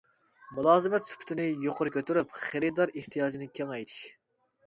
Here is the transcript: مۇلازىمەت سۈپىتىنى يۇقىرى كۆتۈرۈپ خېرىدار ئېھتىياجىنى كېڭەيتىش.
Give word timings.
مۇلازىمەت 0.59 1.05
سۈپىتىنى 1.09 1.45
يۇقىرى 1.65 1.93
كۆتۈرۈپ 1.97 2.33
خېرىدار 2.45 2.95
ئېھتىياجىنى 3.01 3.49
كېڭەيتىش. 3.59 4.01